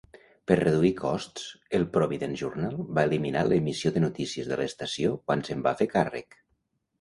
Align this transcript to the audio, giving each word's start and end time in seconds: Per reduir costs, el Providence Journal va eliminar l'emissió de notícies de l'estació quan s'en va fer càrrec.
Per 0.51 0.55
reduir 0.59 0.89
costs, 1.01 1.43
el 1.79 1.85
Providence 1.97 2.39
Journal 2.43 2.79
va 2.99 3.03
eliminar 3.09 3.43
l'emissió 3.51 3.93
de 3.99 4.03
notícies 4.07 4.51
de 4.53 4.59
l'estació 4.63 5.13
quan 5.29 5.45
s'en 5.51 5.63
va 5.69 5.75
fer 5.85 5.91
càrrec. 5.95 6.41